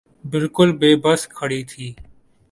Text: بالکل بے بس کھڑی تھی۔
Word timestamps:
بالکل 0.31 0.69
بے 0.79 0.89
بس 1.03 1.21
کھڑی 1.35 1.61
تھی۔ 1.71 1.87